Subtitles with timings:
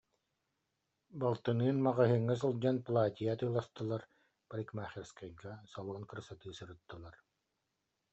[1.19, 4.01] Балтыныын маҕаһыыҥҥа сылдьан платье атыыластылар,
[4.49, 7.15] парикмахерскайга, «Салон красоты» сырыттылар